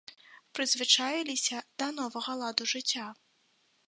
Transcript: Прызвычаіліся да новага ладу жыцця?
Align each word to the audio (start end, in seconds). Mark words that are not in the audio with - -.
Прызвычаіліся 0.59 1.57
да 1.81 1.89
новага 1.99 2.31
ладу 2.45 2.63
жыцця? 2.73 3.05